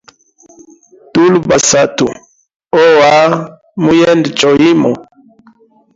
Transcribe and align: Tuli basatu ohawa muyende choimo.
Tuli 1.11 1.39
basatu 1.49 2.07
ohawa 2.81 3.13
muyende 3.83 4.29
choimo. 4.39 4.91